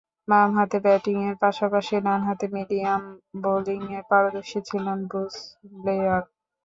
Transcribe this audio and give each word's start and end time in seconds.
বামহাতে 0.27 0.77
ব্যাটিংয়ের 0.85 1.35
পাশাপাশি 1.43 1.95
ডানহাতে 2.05 2.45
মিডিয়াম 2.55 3.01
বোলিংয়ে 3.43 3.99
পারদর্শী 4.09 4.59
ছিলেন 4.69 4.99
ব্রুস 5.09 5.35
ব্লেয়ার। 5.75 6.23